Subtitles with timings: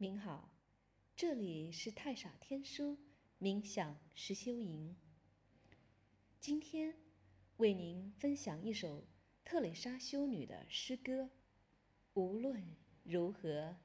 [0.00, 0.48] 您好，
[1.16, 2.96] 这里是太傻天书
[3.40, 4.96] 冥想实修营。
[6.38, 6.94] 今天
[7.56, 9.08] 为您分享一首
[9.44, 11.30] 特蕾莎修女的诗歌。
[12.14, 13.76] 无论如何，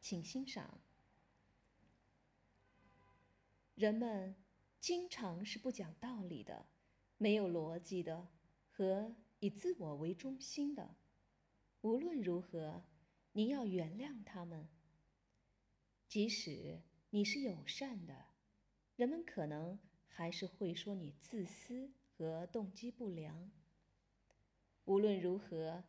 [0.00, 0.80] 请欣赏。
[3.74, 4.34] 人们
[4.80, 6.64] 经常是不讲道理的、
[7.18, 8.26] 没有逻辑的
[8.70, 10.96] 和以自我为中心的。
[11.82, 12.82] 无论如何，
[13.32, 14.66] 您要原谅他们。
[16.08, 16.80] 即使
[17.10, 18.26] 你是友善的，
[18.94, 23.50] 人们可能还是会说你自私和动机不良。
[24.84, 25.84] 无论如何，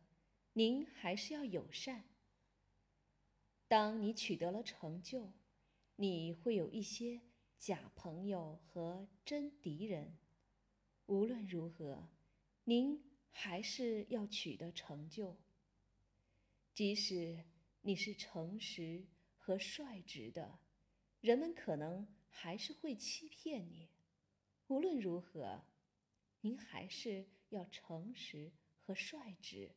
[0.52, 2.04] 您还是要友善。
[3.68, 5.32] 当你取得了成就，
[5.96, 7.20] 你会有一些
[7.58, 10.16] 假朋友和真敌人。
[11.06, 12.08] 无论如何，
[12.64, 15.36] 您还是要取得成就。
[16.74, 17.44] 即使
[17.82, 19.06] 你是诚实
[19.48, 20.58] 和率直的，
[21.22, 23.88] 人们可能还是会欺骗你。
[24.66, 25.64] 无论如何，
[26.42, 29.74] 您还是要诚实和率直。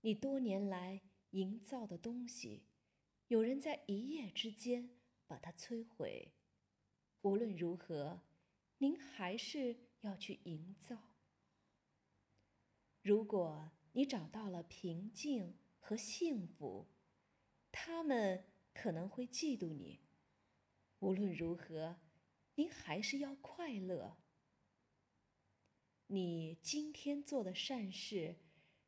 [0.00, 2.64] 你多年来营造的东西，
[3.28, 4.90] 有人在一夜之间
[5.28, 6.32] 把它摧毁。
[7.20, 8.20] 无论如何，
[8.78, 10.96] 您还是要去营造。
[13.02, 13.70] 如果。
[13.92, 16.86] 你找到了平静和幸福，
[17.72, 20.00] 他们可能会嫉妒你。
[21.00, 21.96] 无论如何，
[22.54, 24.16] 您还是要快乐。
[26.06, 28.36] 你今天做的善事，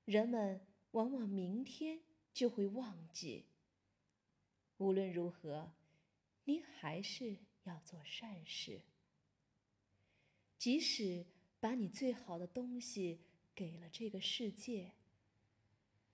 [0.05, 2.03] 人们往往明天
[2.33, 3.47] 就会忘记。
[4.79, 5.73] 无论如何，
[6.45, 8.83] 您还是要做善事。
[10.59, 11.27] 即使
[11.61, 13.21] 把你最好的东西。
[13.55, 14.93] 给了这个世界，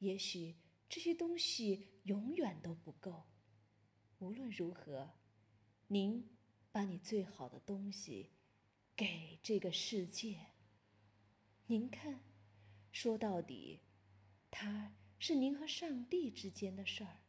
[0.00, 0.56] 也许
[0.89, 3.25] 这些东西永远都不够。
[4.19, 5.11] 无论如何，
[5.86, 6.36] 您
[6.72, 8.31] 把你最好的东西
[8.97, 10.47] 给这个世界。
[11.66, 12.21] 您看，
[12.91, 13.81] 说到底，
[14.50, 17.21] 它是您和上帝之间的事儿，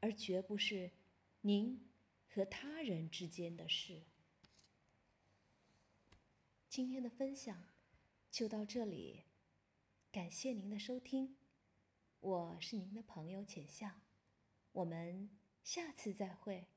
[0.00, 0.90] 而绝不是
[1.40, 1.88] 您
[2.28, 4.02] 和他人之间的事。
[6.68, 7.64] 今天的分享
[8.30, 9.24] 就到这里。
[10.10, 11.36] 感谢您的收听，
[12.22, 13.90] 我是您的朋友浅笑，
[14.70, 15.28] 我们
[15.64, 16.68] 下次再会。